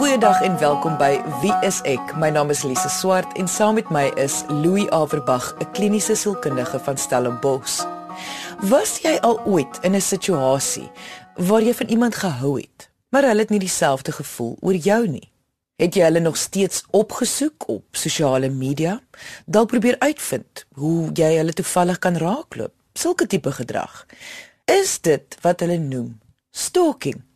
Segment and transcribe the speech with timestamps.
[0.00, 2.14] Goeiedag en welkom by Wie is ek?
[2.16, 6.80] My naam is Lise Swart en saam met my is Louis Averbag, 'n kliniese sielkundige
[6.80, 7.84] van Stellenbosch.
[8.64, 10.90] Was jy al ooit in 'n situasie
[11.36, 15.32] waar jy van iemand gehou het, maar hulle het nie dieselfde gevoel oor jou nie?
[15.76, 19.00] Het jy hulle nog steeds opgesoek op sosiale media?
[19.44, 22.72] Dalk probeer uitvind hoe jy hulle toevallig kan raakloop?
[22.94, 24.06] Sulke tipe gedrag.
[24.64, 26.20] Is dit wat hulle noem
[26.50, 27.28] stalking?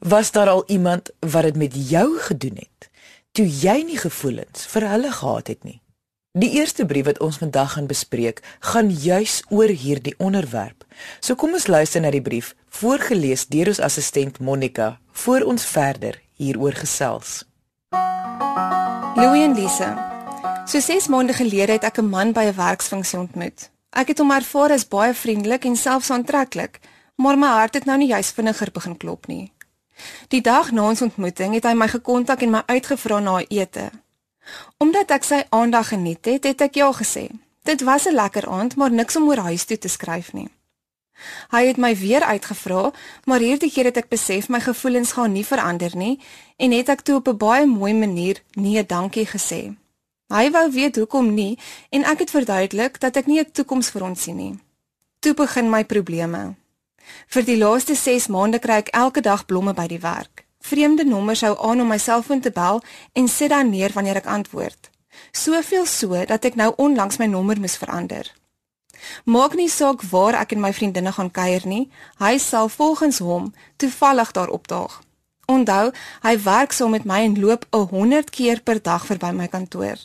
[0.00, 2.90] Was daar al iemand wat dit met jou gedoen het
[3.32, 5.80] toe jy nie gevoelens vir hulle gehad het nie?
[6.38, 10.84] Die eerste brief wat ons vandag gaan bespreek, gaan juis oor hierdie onderwerp.
[11.20, 16.20] So kom ons luister na die brief, voorgeles deur ons assistent Monica, voor ons verder
[16.38, 17.42] hieroor gesels.
[19.16, 19.90] Louis en Lisa.
[20.68, 23.70] So 6 maande gelede het ek 'n man by 'n werksfunksie ontmoet.
[23.90, 26.78] Ek het hom ervaar as baie vriendelik en selfs aantreklik,
[27.16, 29.52] maar my hart het nou nie juis vinniger begin klop nie.
[30.28, 33.90] Die dag na ons ontmoeting het hy my gekontak en my uitgevra na 'n ete.
[34.78, 37.28] Omdat ek sy aandag geniet het, het ek ja gesê.
[37.62, 40.48] Dit was 'n lekker aand, maar niks om oor huis toe te skryf nie.
[41.50, 42.92] Hy het my weer uitgevra,
[43.24, 46.20] maar hierdie keer het ek besef my gevoelens gaan nie verander nie
[46.56, 49.74] en het ek toe op 'n baie mooi manier nee, dankie gesê.
[50.28, 51.58] Hy wou weet hoekom nie
[51.90, 54.58] en ek het verduidelik dat ek nie 'n toekoms vir ons sien nie.
[55.18, 56.54] Toe begin my probleme.
[57.28, 60.44] Vir die laaste 6 maande kry ek elke dag blomme by die werk.
[60.60, 64.26] Vreemde nommers hou aan om my selfoon te bel en sit dan neer wanneer ek
[64.26, 64.90] antwoord.
[65.32, 68.26] Soveel so dat ek nou onlangs my nommer moes verander.
[69.24, 73.52] Maak nie saak waar ek en my vriendinne gaan kuier nie, hy sal volgens hom
[73.76, 75.00] toevallig daar opdaag.
[75.48, 79.48] Onthou, hy werk saam met my en loop 'n 100 keer per dag verby my
[79.48, 79.98] kantoor.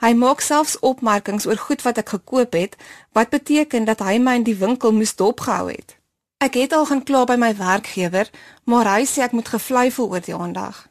[0.00, 2.76] Hy maak selfs opmerkings oor goed wat ek gekoop het,
[3.12, 5.96] wat beteken dat hy my in die winkel moes dopgehou het.
[6.42, 8.26] Ek het al gaan kla by my werkgewer,
[8.66, 10.88] maar hy sê ek moet gevleifel oor die aandag.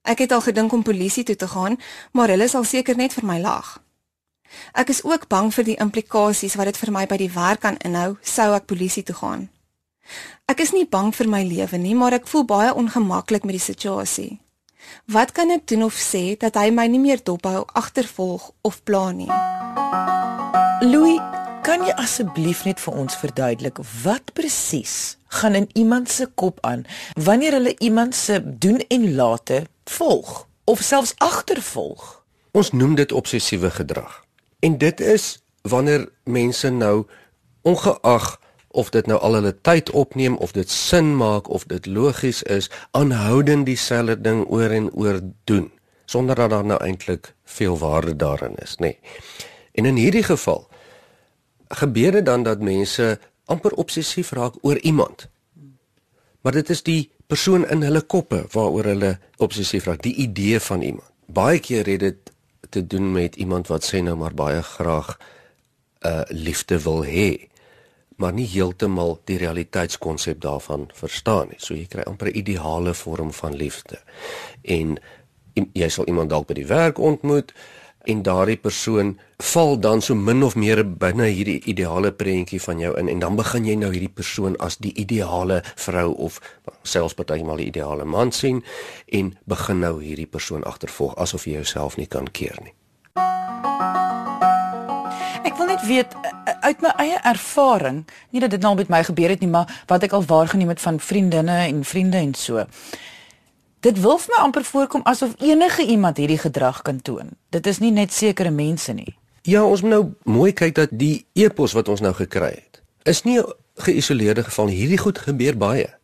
[0.00, 1.76] Ek het al gedink om polisie toe te gaan,
[2.16, 3.82] maar hulle sal seker net vir my lag.
[4.72, 7.76] Ek is ook bang vir die implikasies wat dit vir my by die werk kan
[7.84, 9.44] inhou sou ek polisie toe gaan.
[10.48, 13.66] Ek is nie bang vir my lewe nie, maar ek voel baie ongemaklik met die
[13.68, 14.40] situasie.
[15.04, 19.10] Wat kan ek doen of sê dat hy my nie meer dophou, agtervolg of pla
[19.12, 19.32] nie?
[20.80, 21.20] Louis
[21.64, 26.82] Kan jy asseblief net vir ons verduidelik wat presies gaan in iemand se kop aan
[27.16, 32.02] wanneer hulle iemand se doen en late volg of selfs agtervolg?
[32.52, 34.18] Ons noem dit obsessiewe gedrag.
[34.60, 37.06] En dit is wanneer mense nou
[37.62, 38.28] ongeag
[38.68, 42.68] of dit nou al hulle tyd opneem of dit sin maak of dit logies is,
[42.92, 45.72] aanhoudend dieselfde ding oor en oor doen
[46.04, 48.92] sonder dat daar nou eintlik veel waarde daarin is, nê.
[48.92, 48.98] Nee.
[49.72, 50.68] En in hierdie geval
[51.74, 55.28] gebeur dit dan dat mense amper obsessief raak oor iemand.
[56.40, 60.82] Maar dit is die persoon in hulle koppe waaroor hulle obsessief raak, die idee van
[60.82, 61.08] iemand.
[61.26, 62.32] Baie keer het dit
[62.70, 67.48] te doen met iemand wat sê nou maar baie graag 'n uh, liefde wil hê,
[68.16, 71.58] maar nie heeltemal die realiteitskonsep daarvan verstaan nie.
[71.58, 73.98] So jy kry amper 'n ideale vorm van liefde.
[74.62, 74.98] En
[75.54, 77.52] jy sal iemand dalk by die werk ontmoet,
[78.04, 79.14] en daardie persoon
[79.52, 83.36] val dan so min of meer binne hierdie ideale prentjie van jou in en dan
[83.36, 86.40] begin jy nou hierdie persoon as die ideale vrou of
[86.82, 88.62] selfs partymal die ideale man sien
[89.12, 92.74] en begin nou hierdie persoon agtervolg asof jy jouself nie kan keer nie.
[95.44, 96.14] Ek wil net weet
[96.64, 100.06] uit my eie ervaring, nie dat dit nou met my gebeur het nie, maar wat
[100.06, 102.64] ek al waargeneem het van vriendinne en vriende en so.
[103.84, 107.34] Dit wil vir my amper voorkom asof enige iemand hierdie gedrag kan toon.
[107.52, 109.12] Dit is nie net sekere mense nie.
[109.44, 113.22] Ja, ons moet nou mooi kyk dat die epos wat ons nou gekry het, is
[113.28, 114.76] nie 'n geïsoleerde geval nie.
[114.76, 115.94] Hierdie goed gebeur baie.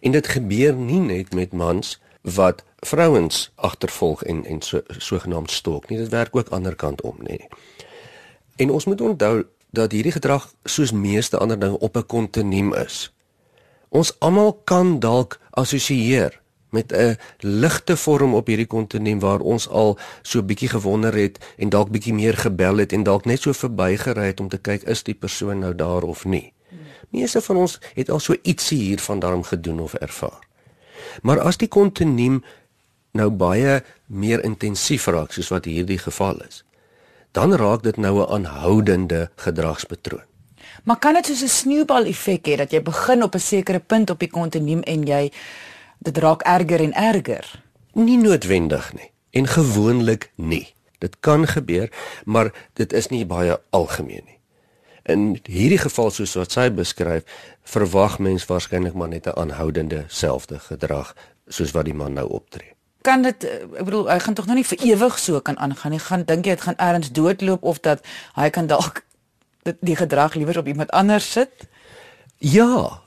[0.00, 5.88] En dit gebeur nie net met mans wat vrouens agtervolg en en so sogenaamd stalk
[5.88, 5.98] nie.
[5.98, 7.38] Dit werk ook ander kant om, nê.
[8.56, 13.12] En ons moet onthou dat hierdie gedrag soos meeste ander dinge op 'n kontinuum is.
[13.88, 16.39] Ons almal kan dalk assosieer
[16.72, 21.68] met 'n ligte vorm op hierdie kontinuum waar ons al so bietjie gewonder het en
[21.68, 25.02] dalk bietjie meer gebel het en dalk net so verbygery het om te kyk is
[25.02, 26.52] die persoon nou daar of nie.
[27.08, 30.40] Meeste van ons het al so ietsie hiervan daarom gedoen of ervaar.
[31.22, 32.44] Maar as die kontinuum
[33.12, 36.64] nou baie meer intensief raak soos wat hierdie geval is,
[37.32, 40.26] dan raak dit nou 'n aanhoudende gedragspatroon.
[40.84, 44.10] Maar kan dit soos 'n sneeubal effek hê dat jy begin op 'n sekere punt
[44.10, 45.32] op die kontinuum en jy
[46.00, 47.46] dit raak erger en erger.
[47.92, 50.66] Nie noodwendig nie en gewoonlik nie.
[50.98, 51.88] Dit kan gebeur,
[52.24, 54.38] maar dit is nie baie algemeen nie.
[55.08, 57.24] In hierdie geval soos wat sy beskryf,
[57.64, 61.14] verwag mens waarskynlik maar net 'n aanhoudende selfde gedrag
[61.48, 62.74] soos wat die man nou optree.
[63.02, 66.02] kan dit ek bedoel hy gaan tog nou nie vir ewig so kan aangaan nie.
[66.04, 68.04] Gaan dink jy dit gaan ergens doodloop of dat
[68.36, 69.04] hy kan dalk
[69.62, 71.68] dit die gedrag liewer op iemand anders sit?
[72.38, 73.00] Ja,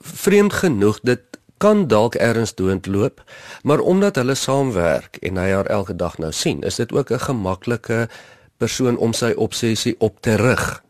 [0.00, 3.22] vreemd genoeg dit kan dalk erns doodloop,
[3.62, 7.18] maar omdat hulle saamwerk en hy haar elke dag nou sien, is dit ook 'n
[7.18, 8.08] gemaklike
[8.56, 10.82] persoon om sy obsessie op te rig.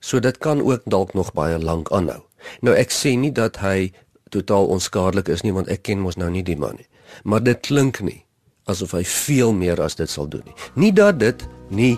[0.00, 2.22] So dit kan ook dalk nog baie lank aanhou.
[2.60, 3.92] Nou ek sê nie dat hy
[4.28, 6.88] totaal onskadelik is nie want ek ken mos nou nie die man nie.
[7.24, 8.24] Maar dit klink nie
[8.68, 10.54] asof hy veel meer as dit sal doen nie.
[10.74, 11.96] Nie dat dit nie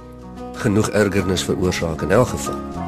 [0.63, 2.80] genoeg ergernis veroorsaak in elk geval.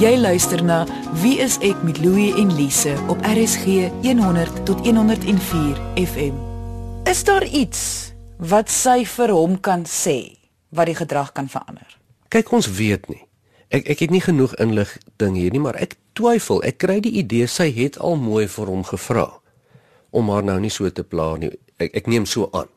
[0.00, 0.86] Jy luister na
[1.20, 6.38] Wie is ek met Louie en Lise op RSG 100 tot 104 FM.
[7.04, 7.82] Is daar iets
[8.40, 10.40] wat sy vir hom kan sê
[10.72, 11.84] wat die gedrag kan verander?
[12.32, 13.20] Kyk, ons weet nie.
[13.68, 16.64] Ek ek het nie genoeg inligting hier nie, maar ek twyfel.
[16.64, 19.28] Ek kry die idee sy het al mooi vir hom gevra
[20.16, 21.52] om haar nou nie so te pla nie.
[21.76, 22.72] Ek ek neem so aan.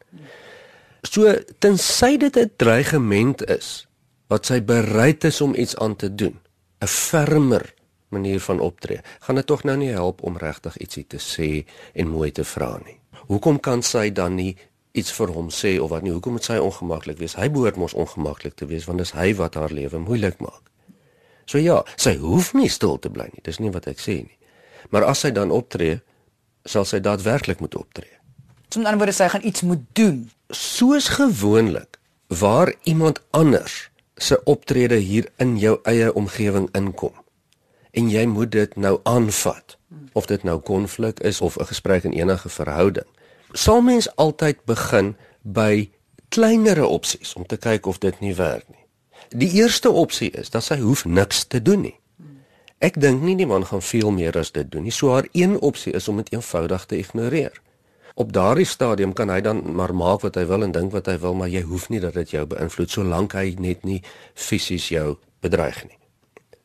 [1.07, 1.31] So
[1.63, 3.87] tensy dit 'n dreigement is
[4.27, 6.42] wat sy bereid is om iets aan te doen
[6.83, 7.73] 'n fermer
[8.09, 12.07] manier van optree, gaan dit tog nou nie help om regtig ietsie te sê en
[12.07, 12.99] mooi te vra nie.
[13.27, 14.57] Hoekom kan sy dan nie
[14.91, 16.11] iets vir hom sê of wat nie?
[16.13, 17.37] Hoekom moet sy ongemaklik wees?
[17.39, 20.69] Hy behoort mos ongemaklik te wees want dis hy wat haar lewe moeilik maak.
[21.45, 23.43] So ja, sy hoef nie stil te bly nie.
[23.43, 24.37] Dis nie wat ek sê nie.
[24.91, 26.01] Maar as sy dan optree,
[26.65, 28.19] sal sy daadwerklik moet optree.
[28.69, 30.29] So met ander woorde sy gaan iets moet doen.
[30.53, 33.89] Soos gewoonlik waar iemand anders
[34.23, 37.13] se optrede hier in jou eie omgewing inkom.
[37.91, 39.77] En jy moet dit nou aanvat
[40.13, 43.05] of dit nou konflik is of 'n gesprek in enige verhouding.
[43.51, 45.89] Sal mens altyd begin by
[46.29, 48.85] kleinere opsies om te kyk of dit nie werk nie?
[49.29, 51.99] Die eerste opsie is dat sy hoef niks te doen nie.
[52.77, 54.91] Ek dink nie die man gaan veel meer as dit doen nie.
[54.91, 57.61] So haar een opsie is om dit eenvoudig te ignoreer
[58.13, 61.17] op daardie stadium kan hy dan maar maak wat hy wil en dink wat hy
[61.19, 64.01] wil, maar jy hoef nie dat dit jou beïnvloed solank hy net nie
[64.33, 65.97] fisies jou bedreig nie.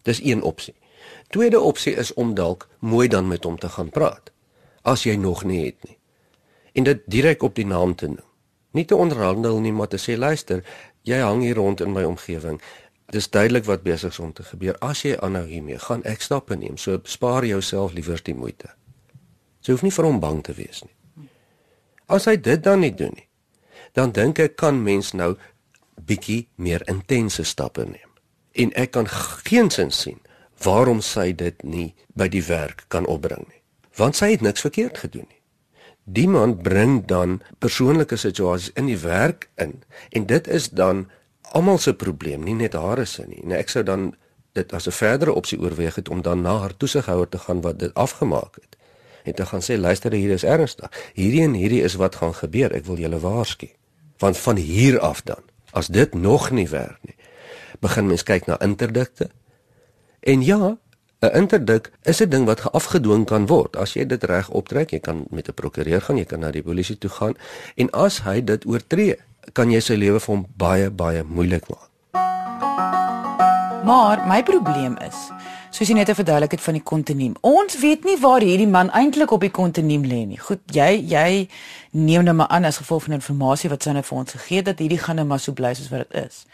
[0.05, 0.75] Dis een opsie.
[1.29, 4.33] Tweede opsie is om dalk mooi dan met hom te gaan praat
[4.89, 5.97] as jy nog nie het nie.
[6.73, 8.25] En dit direk op die naam te noem.
[8.73, 10.63] Nie te onderhandel nie, maar te sê luister,
[11.03, 12.61] jy hang hier rond in my omgewing.
[13.13, 14.77] Dis duidelik wat besig is om te gebeur.
[14.85, 16.77] As jy aanhou hiermee, gaan ek stappe neem.
[16.77, 18.71] So spaar jouself liewer die moeite.
[19.65, 20.98] Jy hoef nie vir hom bang te wees nie.
[22.09, 23.29] As hy dit dan nie doen nie,
[23.93, 25.35] dan dink ek kan mens nou
[26.09, 28.13] bietjie meer intense stappe neem.
[28.57, 29.09] En ek kan
[29.45, 30.21] geensins sien
[30.65, 33.61] waarom sy dit nie by die werk kan opbring nie.
[33.99, 35.43] Want sy het niks verkeerd gedoen nie.
[36.09, 39.83] Die man bring dan persoonlike situasies in die werk in
[40.17, 41.05] en dit is dan
[41.53, 43.43] almal se probleem, nie net haar se nie.
[43.45, 44.15] En ek sou dan
[44.57, 47.79] dit as 'n verdere opsie oorweeg het om dan na haar toesighouer te gaan wat
[47.79, 48.78] dit afgemaak het
[49.29, 50.91] en te gaan sê luister hier is ernstig.
[51.15, 52.73] Hierdie en hierdie is wat gaan gebeur.
[52.75, 53.69] Ek wil julle waarsku.
[54.19, 57.15] Want van hier af dan, as dit nog nie werk nie,
[57.85, 59.31] begin mens kyk na interdikte.
[60.21, 60.77] En ja,
[61.21, 63.77] 'n interdik is 'n ding wat geafgedwing kan word.
[63.77, 66.63] As jy dit reg optrek, jy kan met 'n prokureur gaan, jy kan na die
[66.63, 67.35] polisie toe gaan
[67.75, 69.17] en as hy dit oortree,
[69.53, 71.89] kan jy sy lewe vir hom baie baie moeilik maak.
[73.85, 75.31] Maar my probleem is,
[75.71, 77.35] soos jy net verduidelik het van die kontinuum.
[77.47, 80.39] Ons weet nie waar hierdie man eintlik op die kontinuum lê nie.
[80.41, 81.49] Goed, jy jy
[81.93, 84.71] neem nou maar aan as gevolg van inligting wat sy nou vir ons gegee het
[84.71, 86.45] dat hierdie gaan nou maar so bly soos wat dit is.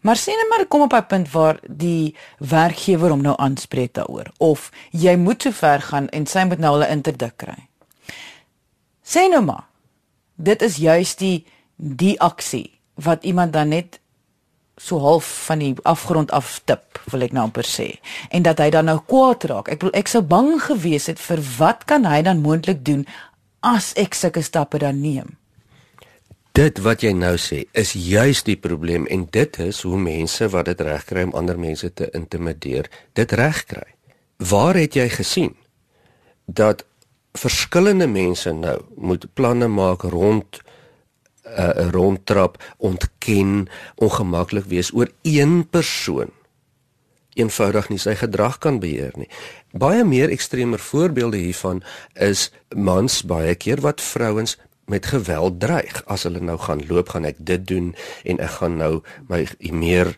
[0.00, 4.30] Maar sien net maar kom op 'n punt waar die werkgewer hom nou aanspreek daaroor
[4.38, 7.68] of jy moet so ver gaan en sy moet nou hulle interdik kry.
[9.04, 9.64] Sê nou maar.
[10.36, 11.46] Dit is juist die
[11.76, 14.00] die aksie wat iemand dan net
[14.78, 17.88] so half van die afgrond af tip, wil ek nou amper sê.
[18.30, 19.70] En dat hy dan nou kwaad raak.
[19.72, 23.04] Ek wil ek sou bang gewees het vir wat kan hy dan moontlik doen
[23.66, 25.36] as ek sulke stappe dan neem?
[26.58, 30.66] Dit wat jy nou sê, is juis die probleem en dit is hoe mense wat
[30.70, 33.86] dit regkry om ander mense te intimideer, dit regkry.
[34.42, 35.54] Waar het jy gesien
[36.46, 36.82] dat
[37.38, 40.58] verskillende mense nou moet planne maak rond
[41.56, 46.30] uh, rondtrap, ontken, ongemaklik wees oor een persoon.
[47.38, 49.28] Eenvoudig nie sy gedrag kan beheer nie.
[49.70, 51.82] Baie meer ekstremer voorbeelde hiervan
[52.14, 54.56] is mans baie keer wat vrouens
[54.88, 56.02] met geweld dreig.
[56.06, 57.92] As hulle nou gaan loop gaan ek dit doen
[58.24, 58.92] en ek gaan nou
[59.30, 60.16] my meer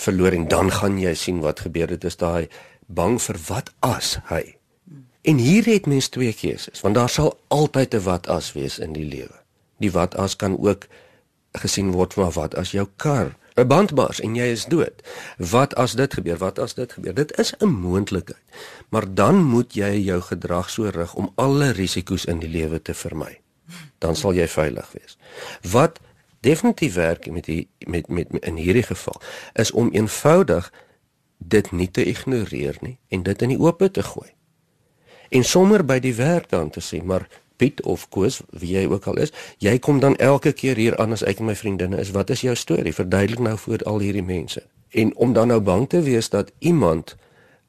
[0.00, 1.92] verloring dan gaan jy sien wat gebeur.
[1.92, 2.48] Dit is daai
[2.86, 4.56] bang vir wat as hy.
[5.24, 8.92] En hier het mens twee keuses want daar sal altyd 'n wat as wees in
[8.92, 9.43] die lewe
[9.78, 10.86] die wat as kan ook
[11.52, 15.02] gesien word maar wat as jou kar 'n band bars en jy is dood.
[15.38, 16.36] Wat as dit gebeur?
[16.36, 17.14] Wat as dit gebeur?
[17.14, 18.42] Dit is 'n moontlikheid.
[18.88, 22.94] Maar dan moet jy jou gedrag so rig om alle risiko's in die lewe te
[22.94, 23.40] vermy.
[23.98, 25.16] dan sal jy veilig wees.
[25.72, 26.00] Wat
[26.44, 29.20] definitief werk met die met met in hierdie geval
[29.52, 30.72] is om eenvoudig
[31.38, 34.30] dit nie te ignoreer nie en dit in die oop te gooi.
[35.28, 39.06] En sommer by die werk dan te sê, maar Piet of Koos, wie jy ook
[39.06, 42.10] al is, jy kom dan elke keer hier aan as ek en my vriendinne is.
[42.10, 42.94] Wat is jou storie?
[42.94, 44.62] Verduidelik nou vir al hierdie mense.
[44.90, 47.16] En om dan nou bang te wees dat iemand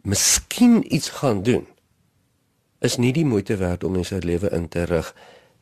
[0.01, 1.65] miskien iets gaan doen,
[2.79, 5.13] is nie die moeite werd om in sy lewe in te rig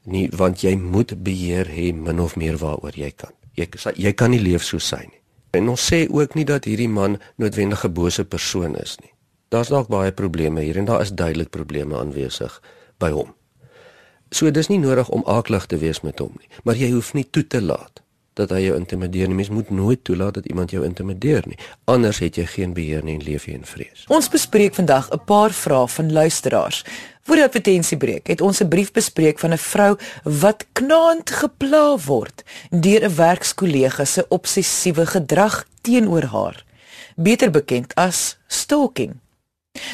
[0.03, 3.31] nie, want jy moet beheer hê min of meer waaroor jy kan.
[3.55, 5.19] Jy jy kan nie leef soos hy nie.
[5.53, 9.13] En ons sê ook nie dat hierdie man noodwendig 'n bose persoon is nie.
[9.49, 12.61] Daar's dalk baie probleme hier en daar is duidelik probleme aanwesig
[12.97, 13.33] by hom.
[14.33, 17.27] So dis nie nodig om aaklig te wees met hom nie, maar jy hoef nie
[17.29, 18.01] toe te laat
[18.33, 19.37] dat hy jou intimideer nie.
[19.37, 21.57] Mens moet nooit toelaat dat iemand jou intimideer nie.
[21.85, 24.07] Anders het jy geen beheer nie en leef jy in vrees.
[24.09, 26.83] Ons bespreek vandag 'n paar vrae van luisteraars.
[27.23, 32.43] Voor die advertensiebreek het ons 'n brief bespreek van 'n vrou wat knaand gepla word
[32.69, 36.65] deur 'n werkskollega se obsessiewe gedrag teenoor haar,
[37.15, 39.19] beter bekend as stalking.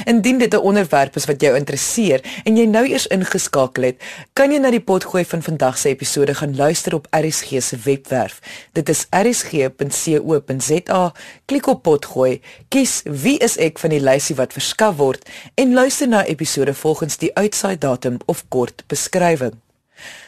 [0.05, 4.01] Indien dit 'n onderwerp is wat jou interesseer en jy nou eers ingeskakel het,
[4.33, 8.39] kan jy na die potgooi van vandag se episode gaan luister op RSG se webwerf.
[8.71, 11.13] Dit is rsg.co.za.
[11.45, 16.07] Klik op potgooi, kies wie is ek van die lysie wat verskaf word en luister
[16.07, 19.53] na episode volgens die uitsaai datum of kort beskrywing.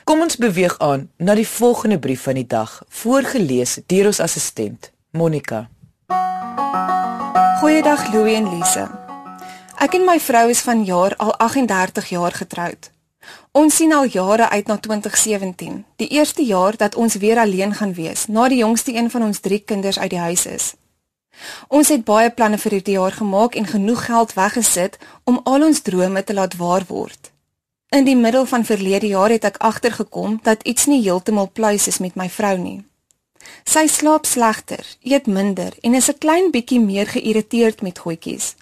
[0.03, 4.91] Kom ons beweeg aan na die volgende brief van die dag, voorgeles deur ons assistent,
[5.11, 5.69] Monica.
[7.59, 9.00] Goeiedag Louie en Lise.
[9.81, 12.91] Ek en my vrou is van jaar al 38 jaar getroud.
[13.57, 17.95] Ons sien al jare uit na 2017, die eerste jaar dat ons weer alleen gaan
[17.97, 20.67] wees, na die jongste een van ons 3 kinders uit die huis is.
[21.67, 25.81] Ons het baie planne vir hierdie jaar gemaak en genoeg geld weggesit om al ons
[25.81, 27.33] drome te laat waar word.
[27.89, 31.97] In die middel van verlede jaar het ek agtergekom dat iets nie heeltemal pluis is
[31.97, 32.83] met my vrou nie.
[33.65, 38.55] Sy slaap slegter, eet minder en is 'n klein bietjie meer geïrriteerd met goedjies.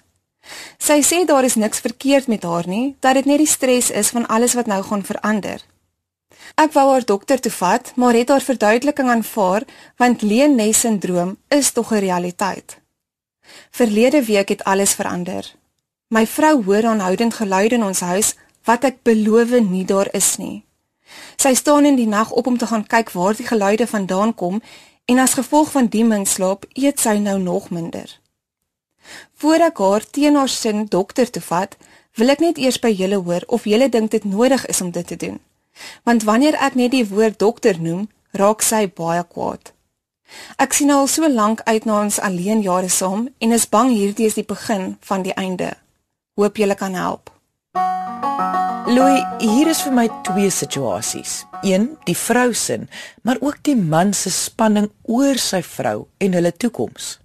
[0.78, 4.08] Sy sê daar is niks verkeerd met haar nie, dat dit net die stres is
[4.08, 5.62] van alles wat nou gaan verander.
[6.54, 9.64] Ek wou haar dokter toe vat, maar het haar verduideliking aanvaar
[9.96, 12.78] want Leen-Ness-sindroom is tog 'n realiteit.
[13.70, 15.54] Verlede week het alles verander.
[16.08, 20.64] My vrou hoor aanhoudend geluide in ons huis wat ek beloof nie daar is nie.
[21.36, 24.62] Sy staan in die nag op om te gaan kyk waar die geluide vandaan kom
[25.04, 28.20] en as gevolg van die min slaap eet sy nou nog minder.
[29.42, 31.76] Voor ek haar teen haar sin dokter toe vat,
[32.18, 35.06] wil ek net eers by julle hoor of julle dink dit nodig is om dit
[35.06, 35.40] te doen.
[36.04, 39.72] Want wanneer ek net die woord dokter noem, raak sy baie kwaad.
[40.62, 44.28] Ek sien al so lank uit na ons alleen jare saam en is bang hierdie
[44.30, 45.72] is die begin van die einde.
[46.38, 47.30] Hoop julle kan help.
[48.90, 51.44] Louis, hier is vir my twee situasies.
[51.62, 52.80] Een, die vrou se,
[53.22, 57.19] maar ook die man se spanning oor sy vrou en hulle toekoms.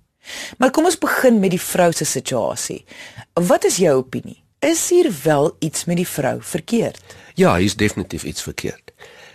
[0.57, 2.85] Maar kom ons begin met die vrou se situasie.
[3.33, 4.43] Wat is jou opinie?
[4.59, 7.15] Is hier wel iets met die vrou verkeerd?
[7.35, 8.91] Ja, hier is definitief iets verkeerd.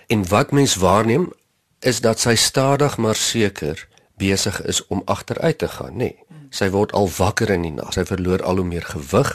[0.07, 1.33] En wat mens waarneem
[1.81, 3.89] is dat sy stadig maar seker
[4.21, 6.11] besig is om agteruit te gaan, nê.
[6.11, 6.17] Nee.
[6.51, 7.93] Sy word al wakker in die nag.
[7.95, 9.31] Sy verloor al hoe meer gewig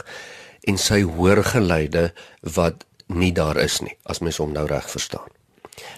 [0.68, 2.10] en sy hoor geluide
[2.56, 5.32] wat nie daar is nie, as mens hom nou reg verstaan.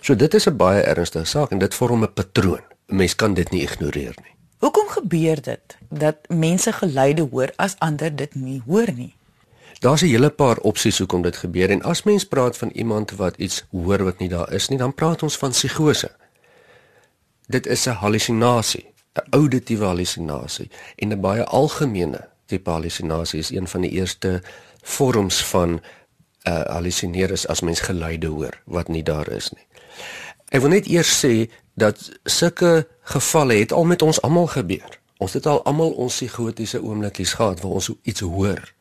[0.01, 2.63] So dit is 'n baie ernstige saak en dit vorm 'n patroon.
[2.89, 4.38] 'n Mens kan dit nie ignoreer nie.
[4.59, 9.15] Hoekom gebeur dit dat mense geluide hoor as ander dit nie hoor nie?
[9.79, 13.37] Daar's 'n hele paar opsies hoekom dit gebeur en as mens praat van iemand wat
[13.37, 16.11] iets hoor wat nie daar is nie, dan praat ons van psigose.
[17.47, 23.69] Dit is 'n hallusinasie, 'n auditiewe hallusinasie en 'n baie algemene tipe hallusinasie is een
[23.69, 24.43] van die eerste
[24.83, 25.81] vorms van 'n
[26.49, 29.67] uh, hallusineer is as mens geluide hoor wat nie daar is nie.
[30.49, 34.99] Ek wil net eers sê dat sulke gevalle het al met ons almal gebeur.
[35.19, 38.75] Ons het al almal ons psigotiese oomblikies gehad waar ons iets hoor.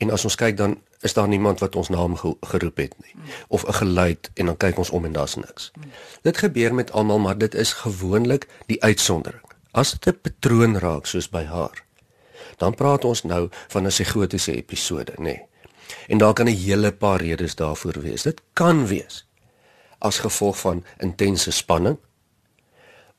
[0.00, 3.14] En as ons kyk dan is daar niemand wat ons naam geroep het nie
[3.48, 5.70] of 'n geluid en dan kyk ons om en daar's niks.
[6.22, 9.44] Dit gebeur met almal, maar dit is gewoonlik die uitsondering.
[9.70, 11.84] As dit 'n patroon raak soos by haar,
[12.56, 15.22] dan praat ons nou van 'n psigotiese episode, nê.
[15.22, 15.42] Nee.
[16.08, 18.22] En daar kan 'n hele paar redes daarvoor wees.
[18.22, 19.26] Dit kan wees
[19.98, 21.98] as gevolg van intense spanning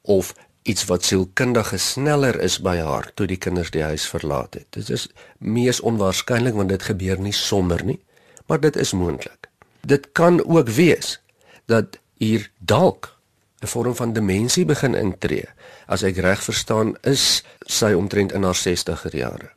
[0.02, 4.68] of iets wat sielkundige sneller is by haar toe die kinders die huis verlaat het.
[4.70, 8.00] Dit is mees onwaarskynlik want dit gebeur nie sommer nie,
[8.46, 9.50] maar dit is moontlik.
[9.82, 11.18] Dit kan ook wees
[11.66, 13.18] dat hier dalk
[13.62, 15.46] 'n vorm van demensie begin intree.
[15.86, 19.52] As ek reg verstaan, is sy omtrent in haar 60er jare.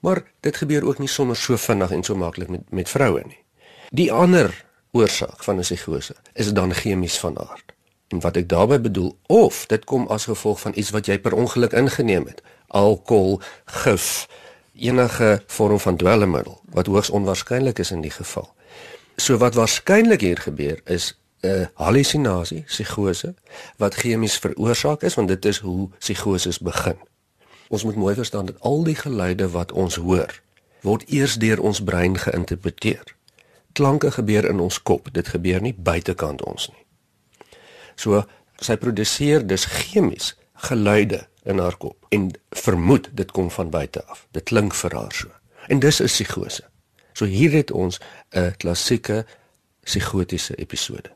[0.00, 3.40] Maar dit gebeur ook nie sommer so vinnig en so maklik met met vroue nie.
[3.90, 7.73] Die ander oorsaak van 'n psigose is dan chemies van aard.
[8.14, 11.34] En wat ek daarmee bedoel, of dit kom as gevolg van iets wat jy per
[11.34, 14.28] ongeluk ingeneem het, alkohol, gif,
[14.78, 18.46] enige vorm van dwelmmiddel, wat hoogs onwaarskynlik is in die geval.
[19.16, 23.34] So wat waarskynlik hier gebeur is 'n hallusinasie, psigose,
[23.76, 26.96] wat chemies veroorsaak is, want dit is hoe psigoses begin.
[27.68, 30.40] Ons moet mooi verstaan dat al die geluide wat ons hoor,
[30.80, 33.16] word eers deur ons brein geïnterpreteer.
[33.72, 36.83] Klanke gebeur in ons kop, dit gebeur nie buitekant ons nie.
[37.94, 38.24] So
[38.56, 44.26] sy produseer dus chemies geluide in haar kop en vermoed dit kom van buite af.
[44.30, 45.28] Dit klink vir haar so.
[45.68, 46.64] En dis 'n psigose.
[47.12, 49.26] So hier het ons 'n klassieke
[49.84, 51.10] psigotiese episode.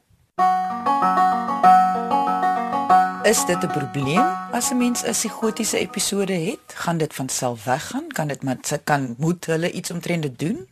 [3.24, 6.64] Is dit 'n probleem as 'n mens 'n psigotiese episode het?
[6.74, 8.06] Gaan dit van self weggaan?
[8.08, 10.68] Kan dit met kan moet hulle iets omtrent dit doen?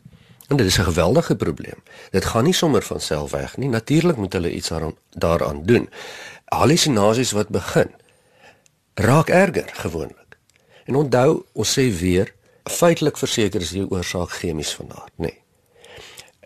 [0.47, 1.83] En dit is 'n geweldige probleem.
[2.09, 3.69] Dit gaan nie sommer van self weg nie.
[3.69, 5.89] Natuurlik moet hulle iets daaraan daaraan doen.
[6.45, 7.91] Hallusinasies wat begin
[8.93, 10.37] raak erger gewoonlik.
[10.85, 15.25] En onthou, ons sê weer, feitelik verseker is die oorsaak chemies van aard, nê.
[15.25, 15.41] Nee.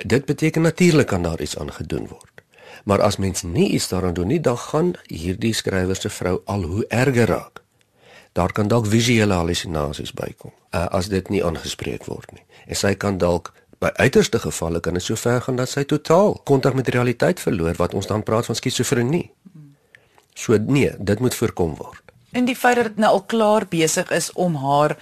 [0.05, 2.41] Dit beteken natuurlik kan daar iets aan gedoen word.
[2.83, 6.61] Maar as mens nie iets daaraan doen nie, dan gaan hierdie skrywer se vrou al
[6.61, 7.61] hoe erger raak.
[8.31, 12.43] Daar kan dalk visuele hallusinasies bykom uh, as dit nie aangespreek word nie.
[12.65, 16.35] En sy kan dalk by uiterste gevalle kan dit so ver gaan dat sy totaal
[16.45, 19.25] kontak met realiteit verloor wat ons dan praat van skizofrenie.
[20.37, 22.01] So nee, dit moet voorkom word.
[22.31, 24.97] En die feit dat dit nou al klaar besig is om haar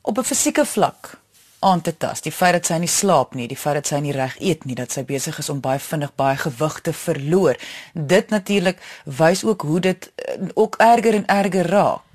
[0.00, 1.18] op 'n fisieke vlak
[1.58, 2.20] aan te tas.
[2.20, 4.74] Die feit dat sy nie slaap nie, die feit dat sy nie reg eet nie,
[4.74, 7.56] dat sy besig is om baie vinnig baie gewig te verloor.
[7.92, 12.05] Dit natuurlik wys ook hoe dit uh, ook erger en erger raak.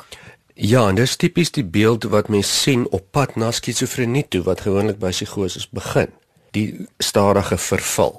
[0.62, 4.60] Ja, en dis tipies die beeld wat mens sien op pad na skizofrenie toe wat
[4.62, 6.12] gewoonlik by psigoses begin.
[6.54, 8.14] Die stadige verval,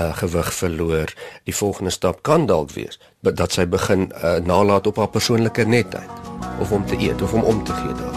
[0.00, 1.12] uh gewig verloor.
[1.44, 6.08] Die volgende stap kan dalk wees dat sy begin uh, nalat op haar persoonlike netheid
[6.60, 8.16] of om te eet of om om te gee daar.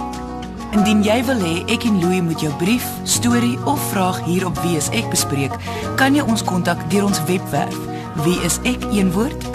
[0.71, 4.63] Indien jy wil hê ek en Louie moet jou brief, storie of vraag hier op
[4.63, 5.59] Wie is ek bespreek,
[5.99, 9.47] kan jy ons kontak deur ons webwerf wieisek.co.za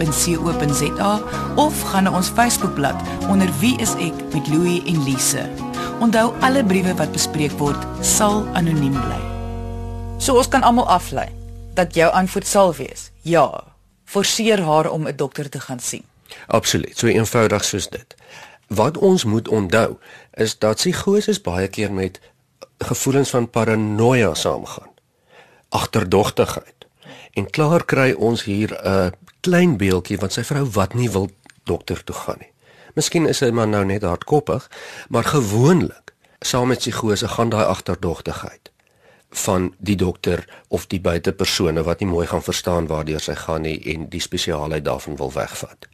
[1.57, 2.99] of gaan na ons Facebookblad
[3.29, 5.45] onder Wie is ek met Louie en Lise.
[6.01, 9.21] Onthou alle briewe wat bespreek word sal anoniem bly.
[10.19, 11.29] So ons kan almal aflei
[11.75, 13.65] dat jou antwoord sal wees: ja,
[14.05, 16.05] forceer haar om 'n dokter te gaan sien.
[16.47, 18.15] Absoluut, so eenvoudig soos dit.
[18.69, 19.97] Wat ons moet onthou
[20.31, 22.21] is dat psigoses baie keer met
[22.79, 24.91] gevoelens van paranoia saamgaan.
[25.69, 26.82] Agterdogtigheid.
[27.33, 31.31] En klaar kry ons hier 'n klein beeltjie van sy vrou wat nie wil
[31.65, 32.53] dokter toe gaan nie.
[32.95, 34.71] Miskien is hy maar nou net hardkoppig,
[35.09, 38.71] maar gewoonlik saam met psigose gaan daai agterdogtigheid
[39.33, 43.79] van die dokter of die buitepersone wat nie mooi gaan verstaan waardeur sy gaan nie
[43.95, 45.89] en die spesiaalheid daarvan wil wegvat.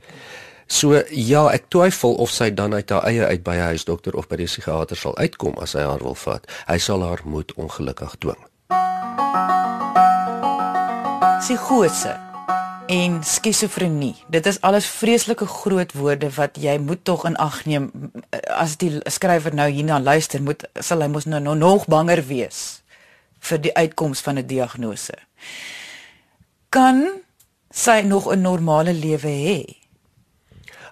[0.67, 4.29] So ja, ek twyfel of sy dan uit haar eie uit by 'n huisdokter of
[4.29, 6.51] by die psigiater sal uitkom as hy haar wil vat.
[6.67, 8.43] Hy sal haar moet ongelukkig dwing.
[11.39, 12.17] Psigose
[12.87, 14.17] en skizofrenie.
[14.29, 17.91] Dit is alles vreeslike groot woorde wat jy moet tog in ag neem
[18.59, 22.83] as die skrywer nou hierna luister, moet sal hy mos nou nog banger wees
[23.47, 25.15] vir die uitkoms van 'n diagnose.
[26.75, 27.23] Kan
[27.71, 29.63] sy nog 'n normale lewe hê?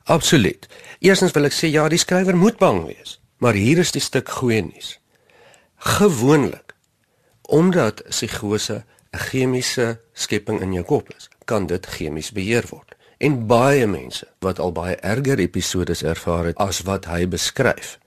[0.04, 0.68] Absoluut.
[1.00, 4.28] Eerstens wil ek sê ja, die skrywer moet bang wees, maar hier is die stuk
[4.28, 5.00] goeie nuus.
[5.76, 6.74] Gewoonlik
[7.42, 8.84] omdat psigose
[9.16, 12.94] 'n chemiese skepping in jou kop is, kan dit chemies beheer word.
[13.18, 17.98] En baie mense wat al baie erger episodes ervaar het as wat hy beskryf,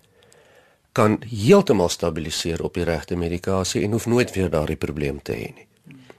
[0.91, 5.49] kan heeltemal stabiliseer op die regte medikasie en hoef nooit weer daardie probleem te hê
[5.55, 5.67] nie.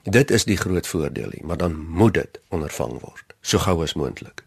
[0.03, 3.95] Dit is die groot voordeel hier, maar dan moet dit ondervang word so gou as
[3.95, 4.43] moontlik.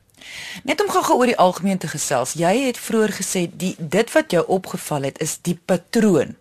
[0.64, 2.36] Net om gou oor die algemeen te gesels.
[2.40, 6.36] Jy het vroeër gesê die dit wat jou opgeval het is die patroon.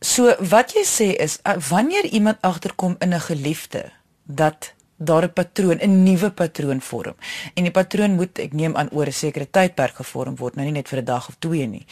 [0.00, 3.90] So wat jy sê is wanneer iemand agterkom in 'n geliefde
[4.24, 7.14] dat daar 'n patroon, 'n nuwe patroon vorm.
[7.54, 10.74] En die patroon moet ek neem aan oor 'n sekere tydperk gevorm word, nou nie
[10.74, 11.86] net vir 'n dag of twee nie.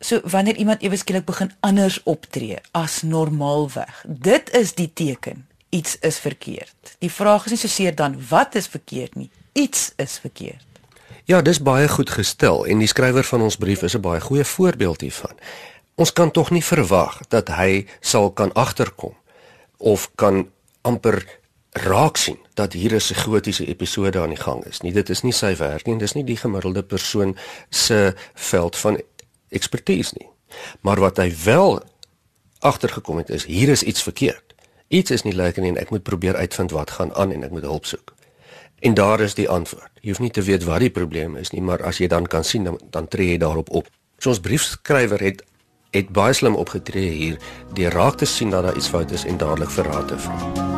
[0.00, 5.98] So wanneer iemand ewe skielik begin anders optree as normaalweg, dit is die teken iets
[5.98, 6.96] is verkeerd.
[6.98, 10.66] Die vraag is nie soseer dan wat is verkeerd nie, iets is verkeerd.
[11.24, 14.44] Ja, dis baie goed gestel en die skrywer van ons brief is 'n baie goeie
[14.44, 15.36] voorbeeld hiervan.
[15.94, 19.16] Ons kan tog nie verwag dat hy sal kan agterkom
[19.78, 20.50] of kan
[20.82, 21.24] amper
[21.70, 24.92] raak sien dat hier 'n psigotiese episode aan die gang is nie.
[24.92, 27.36] Dit is nie sy werk nie, dis nie die gemiddelde persoon
[27.70, 29.00] se veld van
[29.48, 30.28] ekspertise nie.
[30.80, 31.82] Maar wat hy wel
[32.58, 34.50] agtergekom het is hier is iets verkeerd
[34.90, 37.52] Iets is nie lekker nie en ek moet probeer uitvind wat gaan aan en ek
[37.54, 38.10] moet hulp soek.
[38.82, 39.92] En daar is die antwoord.
[40.02, 42.42] Jy hoef nie te weet wat die probleem is nie, maar as jy dan kan
[42.44, 43.86] sien dan, dan tree jy daarop op.
[44.18, 45.44] So ons briefskrywer het
[45.90, 47.38] het baie slim opgetree hier
[47.74, 50.68] deur raak te sien dat daar iets fout is en dadelik vir raad te vra.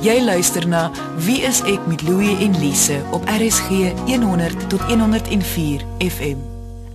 [0.00, 0.86] Jy luister na
[1.20, 6.40] Wie is ek met Louie en Lise op RSG 100 tot 104 FM.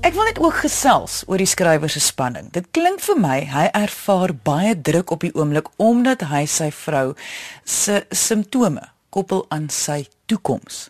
[0.05, 2.49] Ek wil net ook gesels oor die skrywer se spanning.
[2.53, 7.13] Dit klink vir my hy ervaar baie druk op die oomblik omdat hy sy vrou
[7.61, 10.89] se simptome koppel aan sy toekoms.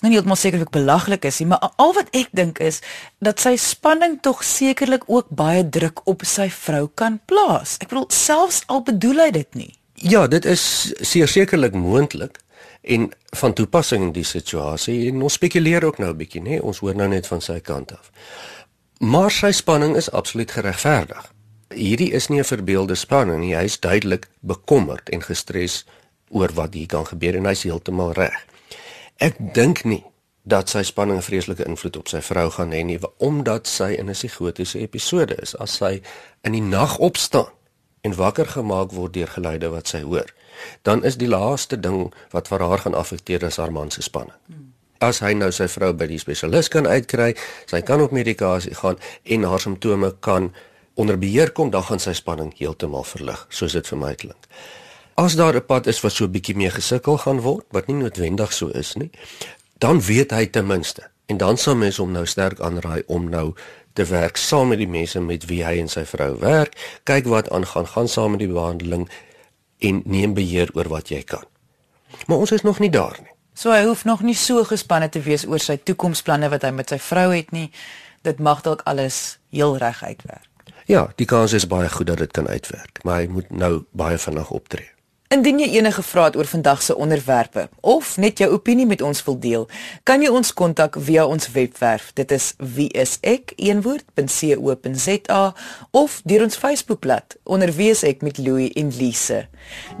[0.00, 2.56] Is nou nie heeltemal seker of ek belaglik is nie, maar al wat ek dink
[2.64, 2.78] is
[3.20, 7.74] dat sy spanning tog sekerlik ook baie druk op sy vrou kan plaas.
[7.84, 9.68] Ek bedoel selfs al bedoel hy dit nie.
[10.00, 10.62] Ja, dit is
[11.04, 12.40] seker sekerlik moontlik
[12.80, 13.10] en
[13.42, 15.10] van toepassing in die situasie.
[15.10, 16.62] En ons spekuleer ook nou 'n bietjie, nê?
[16.64, 18.10] Ons hoor nou net van sy kant af.
[19.04, 21.32] Maar sy spanning is absoluut geregverdig.
[21.74, 23.54] Hierdie is nie 'n verbeelde spanning nie.
[23.54, 25.84] Hy is duidelik bekommerd en gestres
[26.30, 28.46] oor wat hier kan gebeur en hy's heeltemal reg.
[29.20, 30.04] Ek dink nie
[30.48, 34.08] dat sy spanning 'n vreeslike invloed op sy vrou gaan hê nie omdat sy in
[34.08, 36.00] 'n psigotiese episode is as sy
[36.42, 37.52] in die nag opstaan
[38.02, 40.32] en wakker gemaak word deur geluide wat sy hoor
[40.82, 44.36] dan is die laaste ding wat vir haar gaan affekteer is haar man se spanning.
[45.00, 47.34] As hy nou sy vrou by die spesialis kan uitkry,
[47.66, 50.52] sy kan op medikasie gaan en haar simptome kan
[50.94, 54.48] onder beheer kom, dan gaan sy spanning heeltemal verlig, soos dit vir my klink.
[55.20, 57.96] As daar 'n pad is wat so 'n bietjie meer gesukkel gaan word, wat nie
[57.96, 59.10] noodwendig so is nie,
[59.78, 61.10] dan weet hy ten minste.
[61.26, 63.54] En dan sal mens hom nou sterk aanraai om nou
[63.92, 67.50] te werk saam met die mense met wie hy en sy vrou werk, kyk wat
[67.50, 69.10] aangaan, gaan saam met die behandeling
[69.78, 71.44] en neem beheer oor wat jy kan.
[72.26, 73.32] Maar ons is nog nie daar nie.
[73.54, 76.88] So hy hoef nog nie so gespanne te wees oor sy toekomsplanne wat hy met
[76.88, 77.70] sy vrou het nie.
[78.22, 80.48] Dit mag dalk alles heel reg uitwerk.
[80.86, 84.18] Ja, die kans is baie goed dat dit kan uitwerk, maar hy moet nou baie
[84.18, 84.90] vinnig optree.
[85.30, 89.20] Indien jy enige vrae het oor vandag se onderwerpe of net jou opinie met ons
[89.28, 89.68] wil deel,
[90.02, 92.10] kan jy ons kontak via ons webwerf.
[92.18, 93.54] Dit is wieisek.co.za
[96.02, 99.46] of deur ons Facebookblad onder wieisek met Louie en Lise.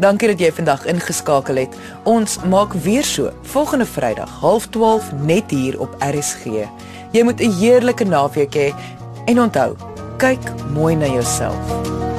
[0.02, 1.78] Dankie dat jy vandag ingeskakel het.
[2.10, 6.44] Ons maak weer so volgende Vrydag 12:30 net hier op RSG.
[7.14, 8.74] Jy moet 'n heerlike naweek hê
[9.30, 9.76] en onthou,
[10.18, 10.42] kyk
[10.74, 12.09] mooi na jouself.